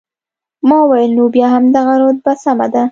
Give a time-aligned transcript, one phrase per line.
[0.67, 2.79] ما وویل، نو بیا همدغه رتبه سمه ده.